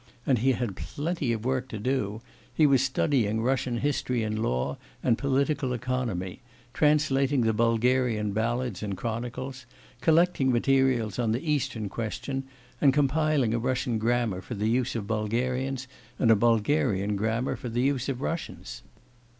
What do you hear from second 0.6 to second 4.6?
plenty of work to do; he was studying Russian history and